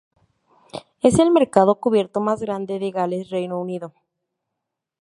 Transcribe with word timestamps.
Es 1.03 1.19
el 1.19 1.29
mercado 1.29 1.75
cubierto 1.79 2.21
más 2.21 2.41
grande 2.41 2.79
de 2.79 2.89
Gales, 2.89 3.29
Reino 3.29 3.61
Unido. 3.61 3.93